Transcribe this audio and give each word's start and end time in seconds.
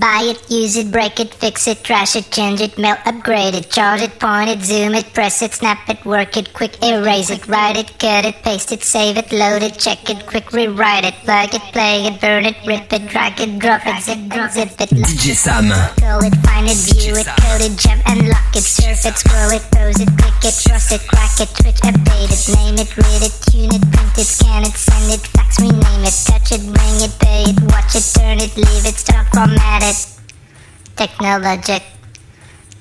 Buy 0.00 0.22
it, 0.24 0.50
use 0.50 0.76
it, 0.76 0.90
break 0.90 1.20
it, 1.20 1.32
fix 1.32 1.68
it, 1.68 1.84
trash 1.84 2.16
it, 2.16 2.28
change 2.32 2.60
it, 2.60 2.76
mail, 2.76 2.96
upgrade 3.06 3.54
it, 3.54 3.70
charge 3.70 4.00
it, 4.02 4.18
point 4.18 4.50
it, 4.50 4.60
zoom 4.60 4.92
it, 4.92 5.12
press 5.12 5.40
it, 5.40 5.52
snap 5.54 5.88
it, 5.88 6.04
work 6.04 6.36
it, 6.36 6.52
quick 6.52 6.82
erase 6.82 7.30
it, 7.30 7.46
write 7.46 7.76
it, 7.76 7.96
cut 8.00 8.24
it, 8.24 8.34
paste 8.42 8.72
it, 8.72 8.82
save 8.82 9.16
it, 9.18 9.30
load 9.30 9.62
it, 9.62 9.78
check 9.78 10.10
it, 10.10 10.26
quick 10.26 10.52
rewrite 10.52 11.04
it, 11.04 11.14
plug 11.22 11.54
it, 11.54 11.62
play 11.70 12.06
it, 12.06 12.20
burn 12.20 12.44
it, 12.44 12.56
rip 12.66 12.92
it, 12.92 13.06
drag 13.06 13.40
it, 13.40 13.56
drop 13.60 13.86
it, 13.86 14.02
zip 14.02 14.18
it, 14.18 14.50
zip 14.50 14.80
it, 14.80 14.90
DJ 14.90 15.36
Sam. 15.36 15.70
Call 16.00 16.24
it, 16.26 16.34
find 16.42 16.66
it, 16.66 16.80
view 16.90 17.14
it, 17.14 17.26
code 17.38 17.62
it, 17.62 17.78
jump 17.78 18.02
and 18.10 18.26
lock 18.26 18.50
it, 18.56 18.66
surf 18.66 19.06
it, 19.06 19.14
scroll 19.14 19.50
it, 19.54 19.62
pose 19.70 20.00
it, 20.00 20.10
click 20.18 20.42
it, 20.42 20.56
trust 20.58 20.90
it, 20.90 21.06
crack 21.06 21.38
it, 21.38 21.54
switch, 21.54 21.78
update 21.86 22.34
it, 22.34 22.42
name 22.50 22.82
it, 22.82 22.90
read 22.98 23.22
it, 23.22 23.34
tune 23.46 23.70
it, 23.70 23.84
print 23.94 24.18
it, 24.18 24.26
scan 24.26 24.64
it, 24.64 24.74
send 24.74 25.12
it, 25.14 25.22
fax, 25.38 25.60
rename 25.60 26.02
it, 26.02 26.16
touch 26.26 26.50
it, 26.50 26.66
bring 26.66 26.98
it, 26.98 27.14
pay 27.22 27.46
it, 27.46 27.62
watch 27.70 27.94
it, 27.94 28.02
turn 28.10 28.42
it, 28.42 28.56
leave 28.58 28.86
it, 28.90 28.98
stop, 28.98 29.26
format 29.30 29.82
it. 29.82 29.83
Technologic, 29.84 31.82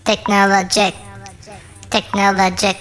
technologic, 0.06 0.96
technologic, 1.92 2.78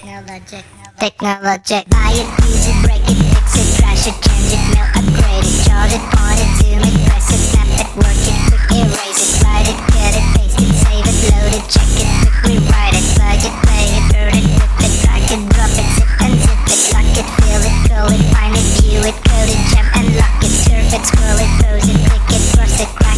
technologic. 0.94 1.82
Buy 1.90 2.14
it, 2.14 2.30
use 2.46 2.70
it, 2.70 2.78
break 2.86 3.02
it, 3.02 3.18
fix 3.18 3.58
it, 3.58 3.82
trash 3.82 4.06
it, 4.06 4.14
change 4.22 4.54
it, 4.54 4.62
mail, 4.70 4.86
upgrade 4.94 5.42
it, 5.42 5.66
charge 5.66 5.98
it, 5.98 6.04
point 6.14 6.38
it, 6.38 6.50
zoom 6.62 6.86
it, 6.86 6.94
press 7.02 7.34
it, 7.34 7.42
snap 7.50 7.66
it, 7.82 7.90
work 7.98 8.14
it, 8.14 8.38
erase 8.70 9.26
it, 9.26 9.42
write 9.42 9.66
it, 9.66 9.78
cut 9.90 10.14
it, 10.14 10.26
paste 10.38 10.54
it, 10.54 10.70
save 10.70 11.02
it, 11.02 11.18
load 11.34 11.58
it, 11.58 11.66
check 11.66 11.90
it, 11.98 12.06
rewrite 12.46 12.94
it, 12.94 13.02
plug 13.18 13.42
it, 13.42 13.54
play 13.66 13.90
it, 13.90 14.06
burn 14.14 14.38
it, 14.38 14.46
rip 14.54 14.86
it, 14.86 14.92
drag 15.02 15.26
it, 15.34 15.42
drop 15.50 15.74
it, 15.74 15.88
zip 15.98 16.10
and 16.22 16.38
zip 16.38 16.62
it, 16.70 16.78
lock 16.94 17.10
it, 17.18 17.26
fill 17.42 17.58
it, 17.58 17.74
call 17.90 18.06
it, 18.06 18.22
find 18.30 18.54
it, 18.54 18.66
view 18.78 19.02
it, 19.02 19.18
code 19.26 19.50
it, 19.50 19.58
jump 19.74 19.90
and 19.98 20.14
lock 20.14 20.38
it, 20.46 20.54
surf 20.62 20.94
it, 20.94 21.02
scroll 21.10 21.42
it, 21.42 21.50
pose 21.58 21.90
it, 21.90 21.98
click 22.06 22.38
it, 22.38 22.42
cross 22.54 22.78
it, 22.78 22.86
crack 23.02 23.11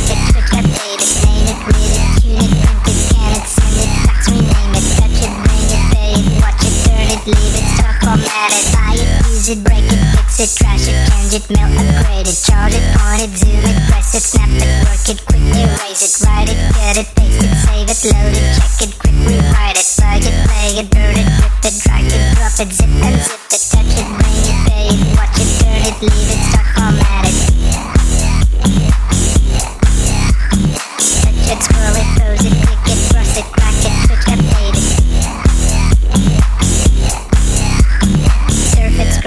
leave 7.26 7.56
it, 7.56 7.64
stop, 7.76 7.96
format 8.04 8.52
it, 8.52 8.66
buy 8.76 8.92
it, 9.00 9.08
use 9.32 9.48
it, 9.48 9.64
break 9.64 9.84
it, 9.84 10.00
fix 10.12 10.40
it, 10.44 10.50
trash 10.60 10.84
it, 10.88 10.96
change 11.08 11.32
it, 11.32 11.44
mail, 11.48 11.68
upgrade 11.72 12.28
it, 12.28 12.36
charge 12.36 12.76
it, 12.76 12.84
point 12.96 13.24
it, 13.24 13.32
zoom 13.32 13.64
it, 13.64 13.78
press 13.88 14.12
it, 14.12 14.24
snap 14.24 14.48
it, 14.52 14.68
work 14.84 15.04
it, 15.08 15.18
quick 15.24 15.44
erase 15.56 16.04
it, 16.04 16.12
write 16.26 16.48
it, 16.52 16.58
get 16.76 17.00
it, 17.00 17.08
paste 17.16 17.40
it, 17.40 17.52
save 17.64 17.88
it, 17.88 18.00
load 18.12 18.34
it, 18.36 18.46
check 18.60 18.76
it, 18.84 18.92
quick 19.00 19.16
rewrite 19.24 19.78
it, 19.80 19.88
plug 19.96 20.20
it, 20.20 20.36
play 20.44 20.68
it, 20.76 20.86
burn 20.92 21.16
it, 21.16 21.28
rip 21.40 21.64
it, 21.64 21.74
drag 21.80 22.04
it, 22.04 22.22
drop 22.36 22.56
it, 22.60 22.70
zip 22.76 22.92
and 22.92 23.16
zip 23.24 23.40
it, 23.48 23.62
touch 23.72 23.92
it, 23.96 24.08
bring 24.20 24.44
it, 24.44 24.58
pay 24.68 24.86
it, 24.92 25.00
watch 25.16 25.38
it, 25.40 25.48
turn 25.64 25.80
it, 25.80 25.96
leave 26.04 26.28
it, 26.28 26.40
start, 26.52 26.68
format 26.76 27.08
it. 27.08 27.13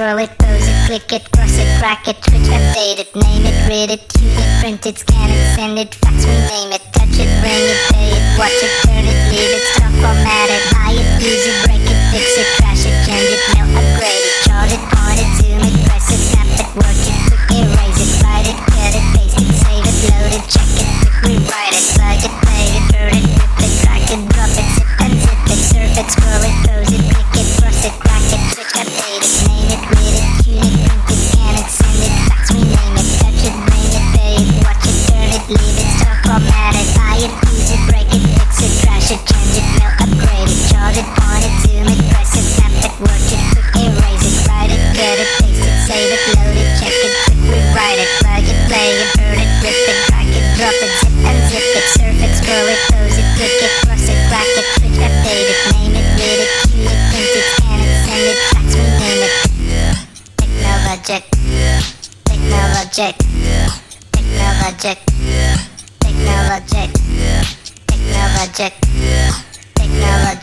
Scroll 0.08 0.24
it, 0.24 0.32
pose 0.40 0.64
it, 0.64 0.88
click 0.88 1.12
it, 1.12 1.32
cross 1.36 1.52
it, 1.60 1.68
crack 1.80 2.08
it, 2.08 2.16
switch, 2.24 2.48
update 2.48 3.00
it, 3.04 3.12
name 3.12 3.44
it, 3.44 3.58
read 3.68 3.92
it, 3.92 4.08
tune 4.08 4.32
it, 4.40 4.52
print 4.64 4.86
it, 4.88 4.98
scan 4.98 5.28
it, 5.28 5.44
send 5.52 5.78
it, 5.78 5.92
fax, 5.96 6.24
rename 6.24 6.72
it, 6.72 6.84
touch 6.96 7.20
it, 7.20 7.28
bring 7.44 7.66
it, 7.68 7.80
pay 7.92 8.16
it, 8.16 8.24
watch 8.40 8.56
it, 8.56 8.72
turn 8.88 9.04
it, 9.04 9.20
leave 9.28 9.52
it, 9.52 9.64
stop, 9.76 9.92
format 10.00 10.48
it, 10.48 10.64
buy 10.72 10.96
it, 10.96 11.08
use 11.20 11.44
it, 11.44 11.58
break 11.68 11.84
it, 11.84 12.00
fix 12.16 12.24
it, 12.40 12.48
trash 12.56 12.88
it, 12.88 12.96
change 13.04 13.36
it, 13.36 13.42
mail, 13.52 13.68
upgrade 13.68 14.24
it, 14.24 14.36
charge 14.48 14.72
it, 14.72 14.84
point 14.96 15.20
it, 15.20 15.30
zoom 15.44 15.60
it, 15.60 15.76
press 15.92 16.08
it, 16.08 16.22
snap 16.24 16.56
it, 16.56 16.70
work 16.80 17.04
it, 17.04 17.20
quick 17.28 17.44
erase 17.52 18.00
it, 18.00 18.12
write 18.24 18.48
it, 18.48 18.60
cut 18.64 18.96
it, 18.96 19.06
paste 19.12 19.44
it, 19.44 19.52
save 19.60 19.84
it, 19.92 19.98
load 20.08 20.32
it, 20.40 20.46
check 20.48 20.72
it, 20.72 20.88
quick 21.04 21.36
rewrite 21.36 21.76
it, 21.76 21.84
plug 22.00 22.22
it, 22.24 22.34
play 22.48 22.64
it, 22.80 22.84
burn 22.96 23.12
it, 23.12 23.28
rip 23.28 23.60
it, 23.60 23.74
drag 23.84 24.08
it, 24.08 24.22
drop 24.32 24.56
it, 24.56 24.68
zip 24.72 24.88
and 25.04 25.14
zip 25.20 25.42
it, 25.52 25.60
surf 25.68 25.96
it, 26.00 26.08
scroll 26.16 26.48
it, 26.48 26.67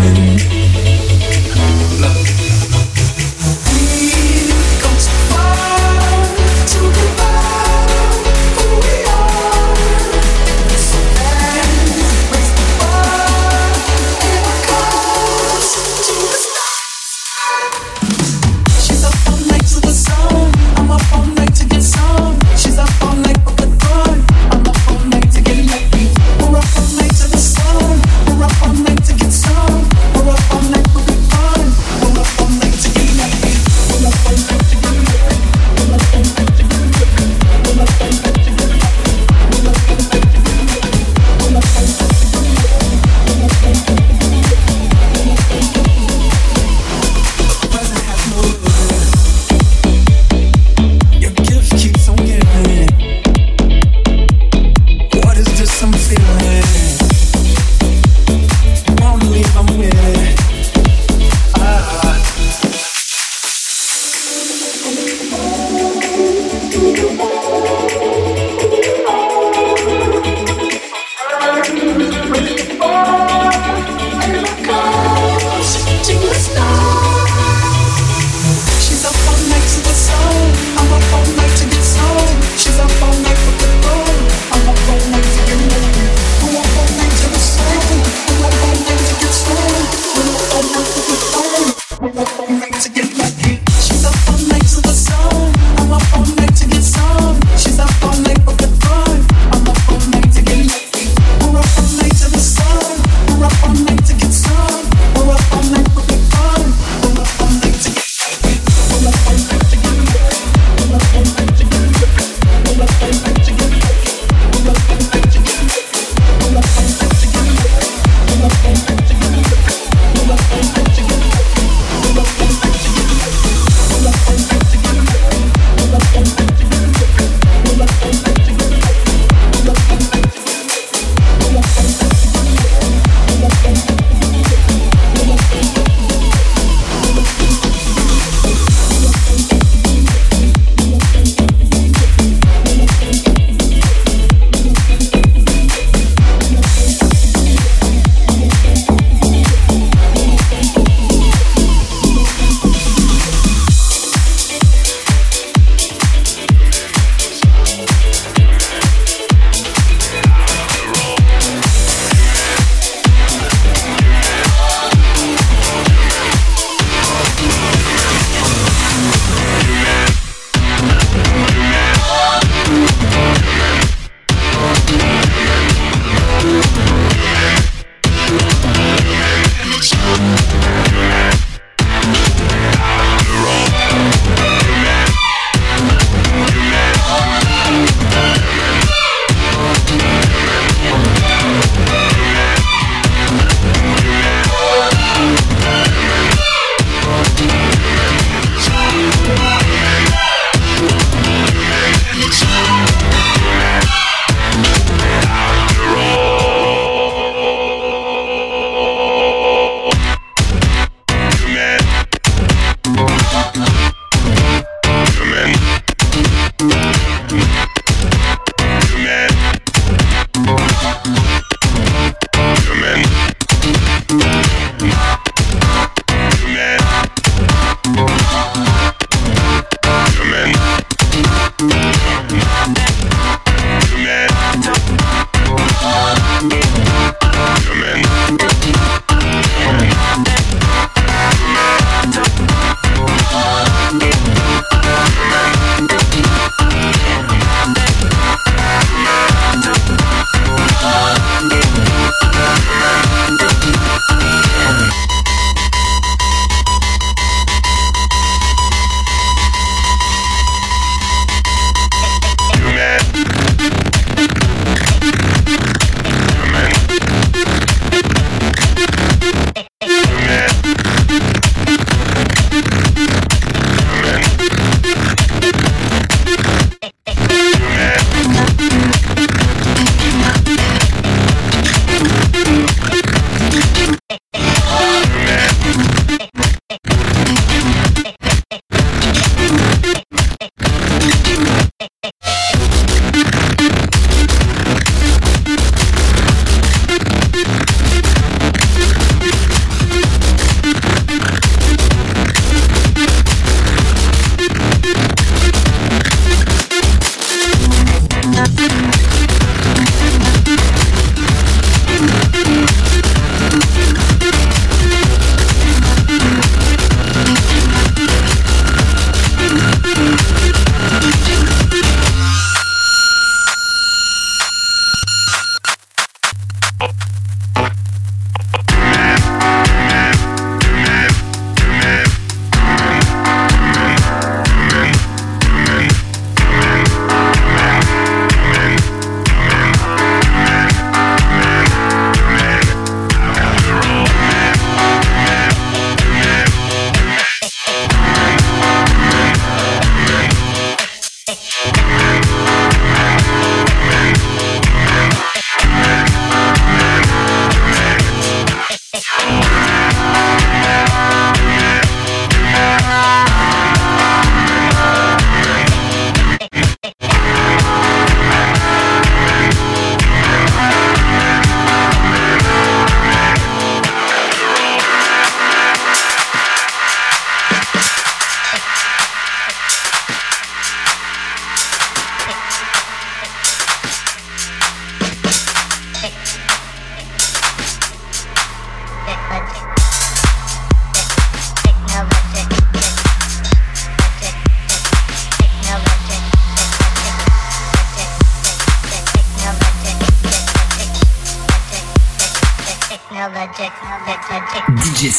beginning. 0.00 0.38
Love. 0.74 0.87
to 92.80 92.90
get 92.90 93.07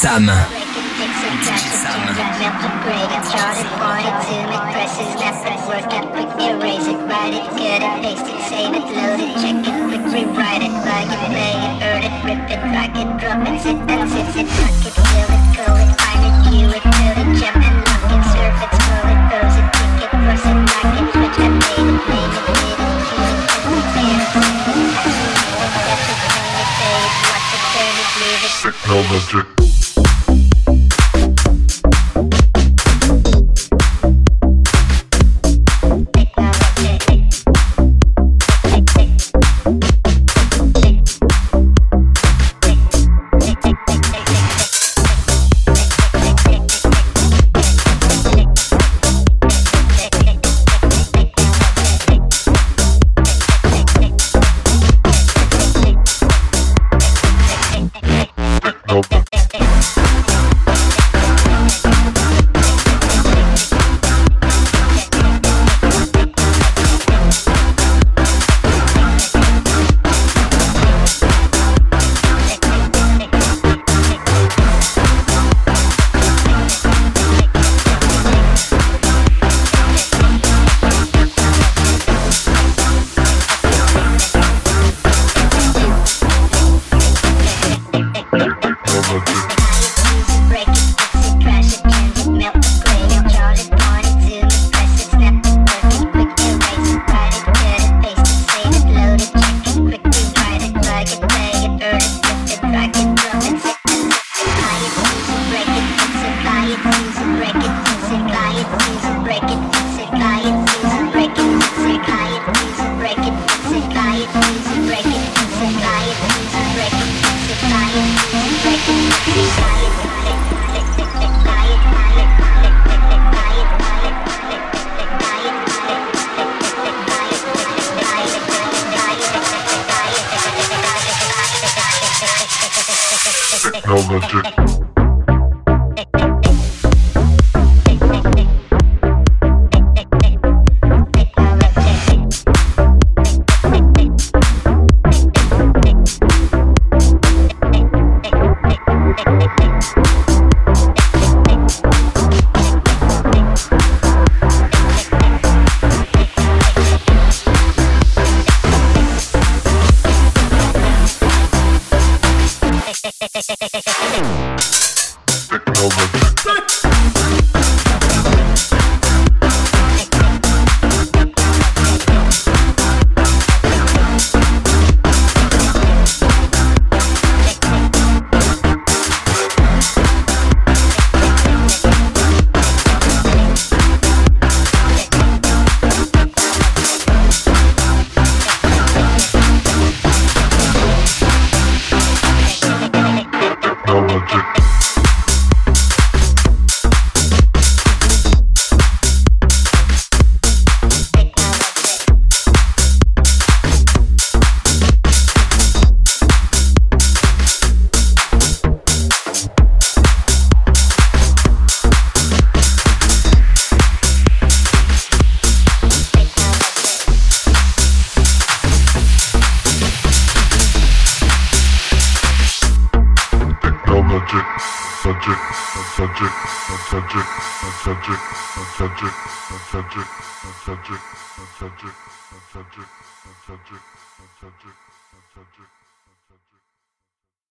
Sam. 0.10 0.59